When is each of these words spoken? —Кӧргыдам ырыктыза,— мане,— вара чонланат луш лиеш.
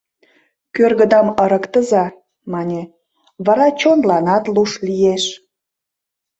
—Кӧргыдам 0.75 1.27
ырыктыза,— 1.43 2.05
мане,— 2.51 2.81
вара 3.45 3.67
чонланат 3.79 4.43
луш 4.53 4.71
лиеш. 4.87 5.23